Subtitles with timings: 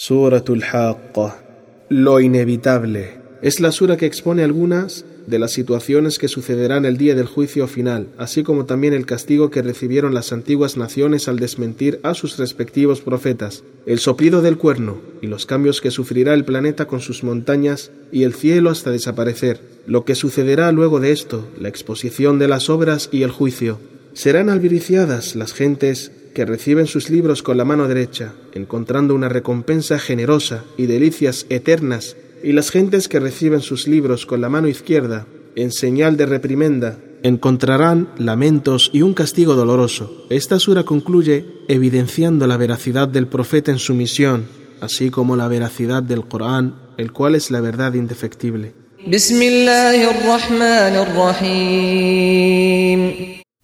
[0.00, 1.42] Suratul Haqqa.
[1.88, 3.18] Lo inevitable.
[3.42, 7.66] Es la sura que expone algunas de las situaciones que sucederán el día del juicio
[7.66, 12.38] final, así como también el castigo que recibieron las antiguas naciones al desmentir a sus
[12.38, 17.24] respectivos profetas, el soplido del cuerno y los cambios que sufrirá el planeta con sus
[17.24, 22.46] montañas y el cielo hasta desaparecer, lo que sucederá luego de esto, la exposición de
[22.46, 23.80] las obras y el juicio.
[24.12, 29.98] Serán alviriciadas las gentes que reciben sus libros con la mano derecha, encontrando una recompensa
[29.98, 35.26] generosa y delicias eternas, y las gentes que reciben sus libros con la mano izquierda,
[35.56, 40.26] en señal de reprimenda, encontrarán lamentos y un castigo doloroso.
[40.30, 44.46] Esta sura concluye evidenciando la veracidad del profeta en su misión,
[44.80, 48.74] así como la veracidad del Corán, el cual es la verdad indefectible.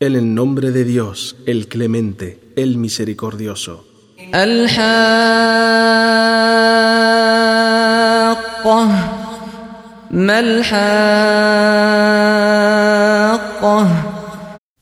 [0.01, 3.85] En el nombre de Dios, el clemente, el misericordioso.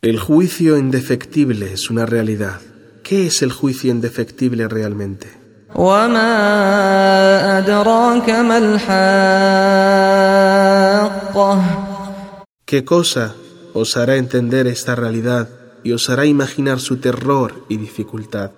[0.03, 2.61] El juicio indefectible es una realidad.
[3.03, 5.29] ¿Qué es el juicio indefectible realmente?
[12.67, 13.35] ¿Qué cosa
[13.75, 18.51] os hará entender esta realidad y os hará imaginar su terror y dificultad.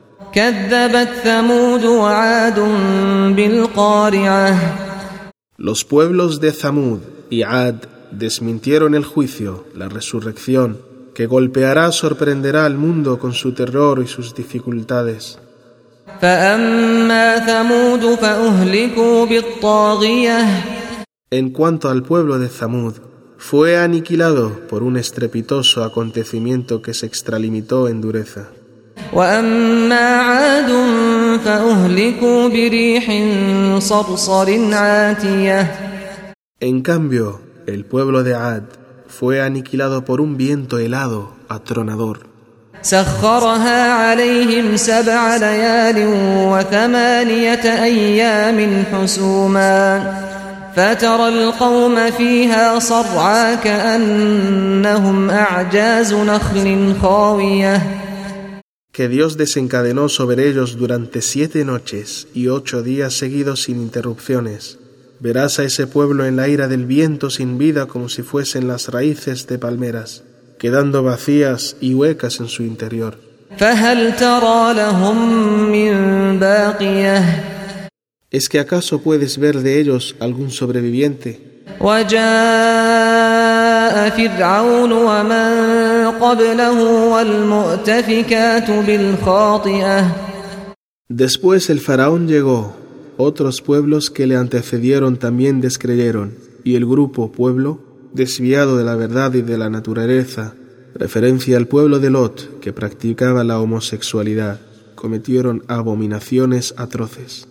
[5.56, 7.00] Los pueblos de Zamud
[7.30, 7.74] y Ad
[8.10, 10.78] desmintieron el juicio, la resurrección,
[11.14, 15.38] que golpeará, sorprenderá al mundo con su terror y sus dificultades.
[21.30, 22.94] En cuanto al pueblo de Zamud,
[23.46, 28.48] fue aniquilado por un estrepitoso acontecimiento que se extralimitó en dureza.
[36.58, 38.62] En cambio, el pueblo de Ad
[39.08, 42.20] fue aniquilado por un viento helado, atronador
[50.75, 57.81] فترى القوم فيها صرعى كأنهم أعجاز نخل خاوية
[58.99, 64.77] que Dios desencadenó sobre ellos durante siete noches y ocho días seguidos sin interrupciones.
[65.21, 68.89] Verás a ese pueblo en la ira del viento sin vida como si fuesen las
[68.89, 70.23] raíces de palmeras,
[70.57, 73.17] quedando vacías y huecas en su interior.
[78.34, 81.62] ¿Es que acaso puedes ver de ellos algún sobreviviente?
[91.08, 92.74] Después el faraón llegó,
[93.18, 96.34] otros pueblos que le antecedieron también descreyeron,
[96.64, 97.78] y el grupo pueblo,
[98.12, 100.54] desviado de la verdad y de la naturaleza,
[100.96, 104.58] referencia al pueblo de Lot, que practicaba la homosexualidad,
[104.96, 107.46] cometieron abominaciones atroces.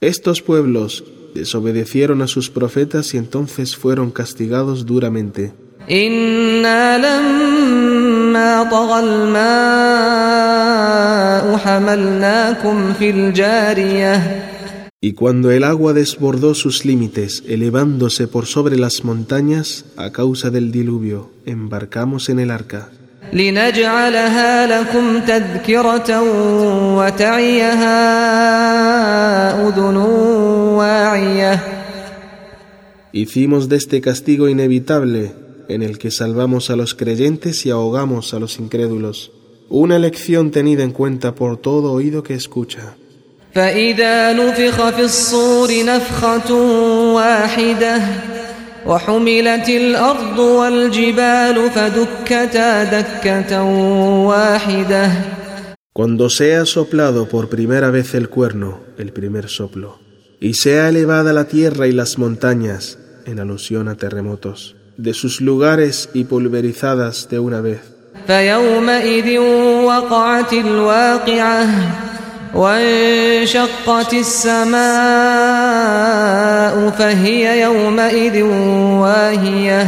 [0.00, 1.04] Estos pueblos
[1.34, 5.52] desobedecieron a sus profetas y entonces fueron castigados duramente.
[15.02, 20.72] Y cuando el agua desbordó sus límites, elevándose por sobre las montañas a causa del
[20.72, 22.88] diluvio, embarcamos en el arca.
[23.33, 26.21] لنجعلها لكم تذكرة
[26.97, 27.97] وتعيها
[29.67, 29.97] أذن
[30.77, 31.59] واعية
[33.13, 35.33] Hicimos de este castigo inevitable,
[35.67, 39.33] en el que salvamos a los creyentes y ahogamos a los incrédulos,
[39.69, 42.95] una lección tenida en cuenta por todo oído que escucha.
[43.53, 46.53] فإذا نفخ في الصور نفخة
[47.13, 48.01] واحدة
[48.85, 53.63] وحملت الأرض والجبال فدكتا دكة
[54.25, 55.11] واحدة
[55.93, 59.99] Cuando sea soplado por primera vez el cuerno, el primer soplo,
[60.39, 66.09] y sea elevada la tierra y las montañas, en alusión a terremotos, de sus lugares
[66.13, 67.81] y pulverizadas de una vez.
[68.27, 69.39] فيومئذ
[69.83, 71.67] وقعت الواقعة
[72.55, 74.81] وانشقت السماء
[76.89, 78.41] فهي يومئذ
[79.01, 79.87] واهية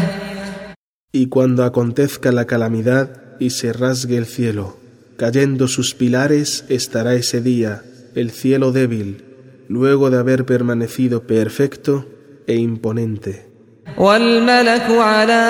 [1.15, 3.07] Y cuando acontezca la calamidad
[3.39, 4.77] y se rasgue el cielo,
[5.15, 7.83] cayendo sus pilares estará ese día
[8.15, 9.24] el cielo débil,
[9.68, 12.07] luego de haber permanecido perfecto
[12.48, 13.54] e imponente.
[13.98, 15.44] والملك على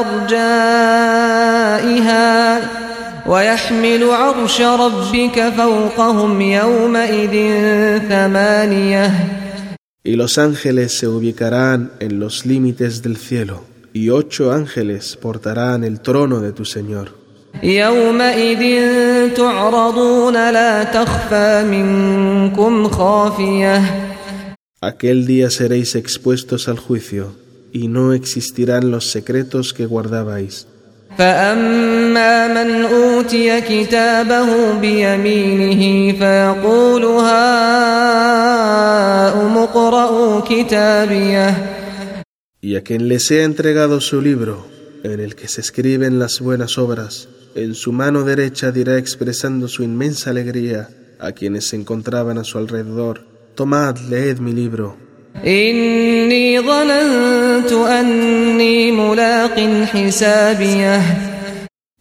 [0.00, 1.54] أرجائها
[3.28, 7.34] ويحمل عرش ربك فوقهم يومئذ
[8.08, 9.10] ثمانية
[10.06, 13.64] Y los ángeles se ubicarán en los límites del cielo,
[13.94, 17.24] y ocho ángeles portarán el trono de tu Señor.
[17.62, 18.62] يومئذ
[19.34, 23.82] تعرضون لا تخفى منكم خافية
[24.82, 27.32] Aquel día seréis expuestos al juicio,
[27.72, 30.66] y no existirán los secretos que guardabais.
[31.18, 37.54] فأما من أوتي كتابه بيمينه فيقول هاؤم
[39.58, 41.74] اقرءوا كتابيه
[42.60, 44.66] Y a quien les sea entregado su libro,
[45.02, 49.82] en el que se escriben las buenas obras, en su mano derecha dirá expresando su
[49.82, 50.88] inmensa alegría
[51.18, 54.96] a quienes se encontraban a su alrededor, Tomad, leed mi libro.
[55.46, 61.00] إني ظننت أني ملاق حسابيه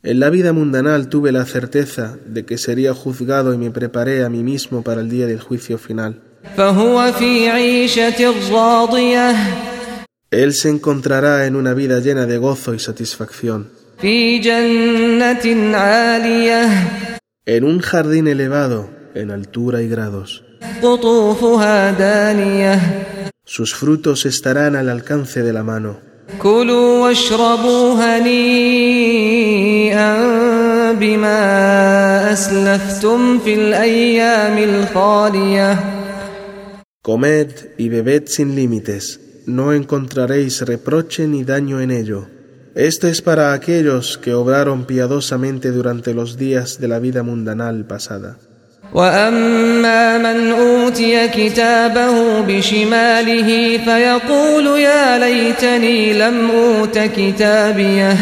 [0.06, 4.30] En la vida mundanal tuve la certeza de que sería juzgado y me preparé a
[4.30, 6.14] mí mismo para el día del juicio final.
[6.58, 9.36] فهو في عيشة راضية
[10.32, 13.68] Él se encontrará en una vida llena de gozo y satisfacción,
[14.02, 16.68] في جنة عالية
[17.46, 20.44] en un jardín elevado, en altura y grados.
[23.49, 25.97] sus frutos estarán al alcance de la mano.
[37.01, 42.27] Comed y bebed sin límites, no encontraréis reproche ni daño en ello.
[42.75, 48.39] Este es para aquellos que obraron piadosamente durante los días de la vida mundanal pasada.
[48.94, 58.18] وأما من أوتي كتابه بشماله فيقول يا ليتني لم أوت كتابيه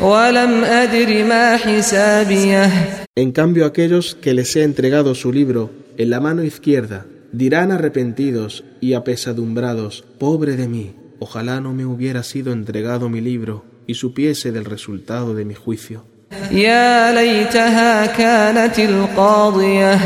[0.00, 2.70] ولم أدر ما حسابيه
[3.18, 8.64] En cambio, aquellos que les he entregado su libro en la mano izquierda dirán arrepentidos
[8.80, 14.52] y apesadumbrados, pobre de mí, ojalá no me hubiera sido entregado mi libro y supiese
[14.52, 16.04] del resultado de mi juicio.
[16.52, 19.98] يا ليتها كانت القاضية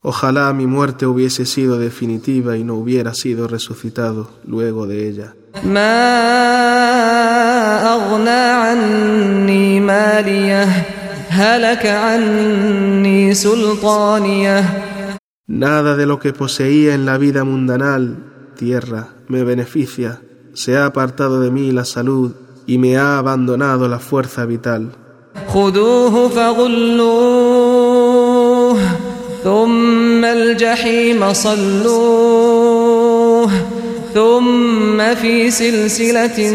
[0.00, 5.34] Ojalá mi muerte hubiese sido definitiva y no hubiera sido resucitado luego de ella.
[5.64, 5.98] ما
[7.94, 10.86] أغنى عني ماليه
[11.28, 14.64] هلك عني سلطانيه
[15.48, 18.02] Nada de lo que poseía en la vida mundanal,
[18.54, 20.20] tierra, me beneficia,
[20.52, 22.32] se ha apartado de mí la salud
[22.66, 24.92] y me ha abandonado la fuerza vital.
[25.48, 27.88] خذوه فغلوه
[29.44, 32.78] ثم الجحيم صلوه
[34.14, 36.50] ثم في سلسلة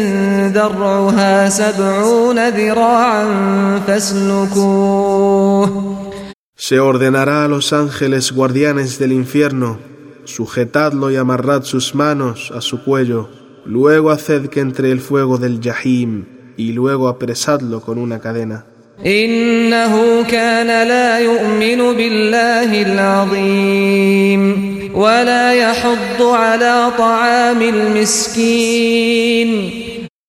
[0.48, 3.24] درعها سبعون ذراعا
[3.86, 5.94] فاسلكوه
[6.56, 9.78] Se ordenará a los ángeles guardianes del infierno,
[10.24, 13.28] sujetadlo y amarrad sus manos a su cuello,
[13.66, 16.24] luego haced que entre el fuego del Yahim
[16.58, 18.64] y luego apresadlo con una cadena.
[19.06, 24.42] إنه كان لا يؤمن بالله العظيم
[24.94, 29.74] ولا يحض على طعام المسكين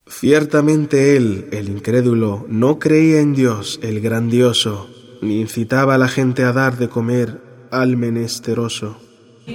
[0.08, 4.88] Ciertamente él, el incrédulo, no creía en Dios, el grandioso,
[5.22, 8.96] ni incitaba a la gente a dar de comer al menesteroso.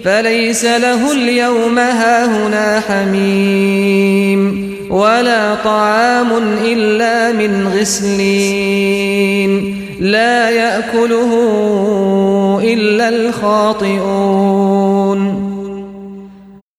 [0.04, 6.32] فليس له اليوم هاهنا حميم ولا طعام
[6.64, 9.50] إلا من غسلين
[10.00, 11.32] لا يأكله
[12.62, 14.40] إلا الخاطئون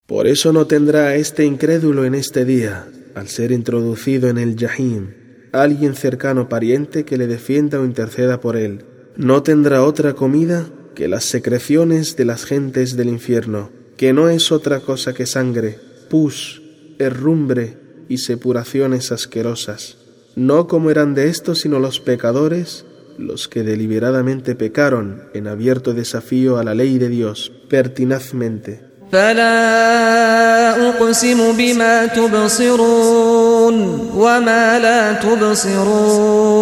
[0.06, 5.14] Por eso no tendrá este incrédulo en este día, al ser introducido en el Yahim,
[5.52, 8.84] alguien cercano pariente que le defienda o interceda por él.
[9.16, 14.52] No tendrá otra comida que las secreciones de las gentes del infierno, que no es
[14.52, 15.78] otra cosa que sangre,
[16.10, 16.60] pus,
[16.98, 17.76] herrumbre
[18.08, 19.96] y sepuraciones asquerosas.
[20.36, 22.84] No como eran de estos sino los pecadores,
[23.18, 28.92] los que deliberadamente pecaron en abierto desafío a la ley de Dios, pertinazmente.
[29.12, 33.74] فلا أقسم بما تبصرون
[34.16, 36.56] وما لا تبصرون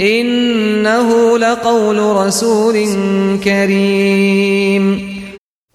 [0.00, 2.86] إنه لقول رسول
[3.44, 5.09] كريم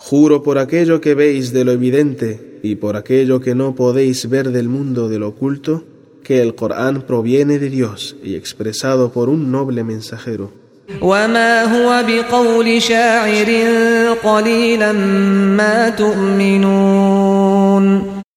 [0.09, 4.53] Juro por aquello que veis de lo evidente y por aquello que no podéis ver
[4.53, 5.83] del mundo de lo oculto,
[6.23, 10.53] que el Corán proviene de Dios y expresado por un noble mensajero.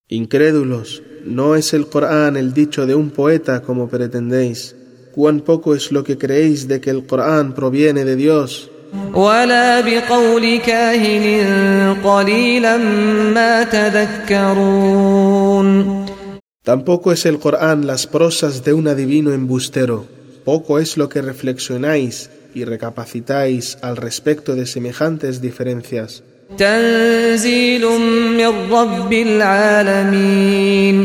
[0.08, 4.76] Incrédulos, no es el Corán el dicho de un poeta como pretendéis.
[5.12, 8.69] Cuán poco es lo que creéis de que el Corán proviene de Dios.
[9.15, 12.77] ولا بقول كاهن قليلا
[13.35, 13.63] ما
[14.75, 15.25] تذكرون
[16.65, 20.07] Tampoco es el Corán las prosas de un adivino embustero.
[20.47, 26.23] Poco es lo que reflexionáis y recapacitáis al respecto de semejantes diferencias.
[26.59, 27.85] تنزيل
[28.39, 29.13] من رب
[30.05, 30.99] العالمين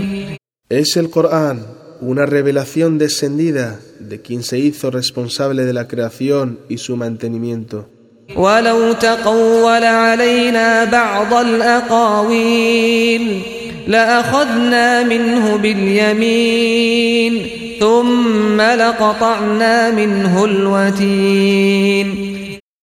[0.70, 1.66] Es el Corán
[2.02, 7.90] una revelación descendida de quien se hizo responsable de la creación y su mantenimiento.
[8.36, 13.42] ولو تقول علينا بعض الأقاويل
[13.88, 17.48] لأخذنا منه باليمين
[17.80, 22.30] ثم لقطعنا منه الوتين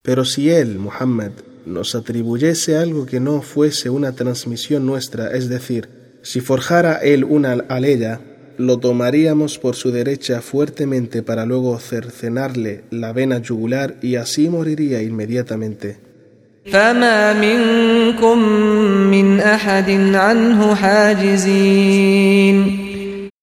[0.02, 1.32] Pero si él, Muhammad,
[1.66, 5.88] nos atribuyese algo que no fuese una transmisión nuestra, es decir,
[6.22, 8.20] si forjara él una aleya,
[8.58, 15.02] lo tomaríamos por su derecha fuertemente para luego cercenarle la vena yugular y así moriría
[15.02, 16.06] inmediatamente.
[16.72, 18.38] فما منكم
[19.10, 22.56] من أحد عنه حاجزين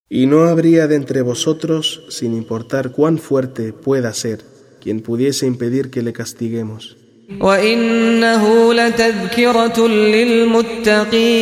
[0.10, 4.42] Y no habría de entre vosotros, sin importar cuán fuerte pueda ser,
[4.80, 6.98] quien pudiese impedir que le castiguemos.
[7.42, 11.34] وإنه لتذكرة للمتقين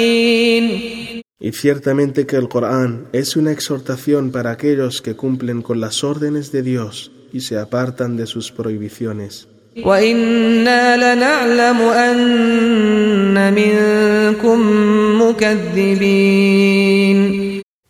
[1.46, 6.50] Y ciertamente que el Corán es una exhortación para aquellos que cumplen con las órdenes
[6.50, 9.46] de Dios y se apartan de sus prohibiciones.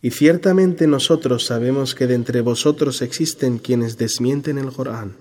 [0.03, 5.15] Y ciertamente nosotros sabemos que de entre vosotros existen quienes desmienten el Corán.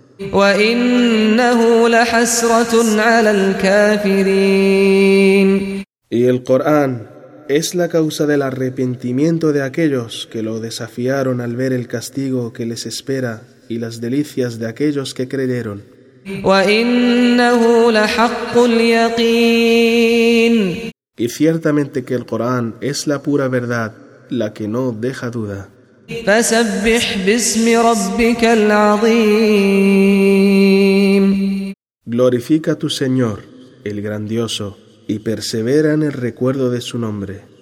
[6.11, 7.15] Y el Corán
[7.49, 12.67] es la causa del arrepentimiento de aquellos que lo desafiaron al ver el castigo que
[12.67, 15.85] les espera y las delicias de aquellos que creyeron.
[21.17, 23.95] Y ciertamente que el Corán es la pura verdad,
[24.29, 25.69] la que no deja duda.
[32.05, 33.43] Glorifica a tu Señor,
[33.85, 37.55] el grandioso y persevera en el recuerdo de su nombre.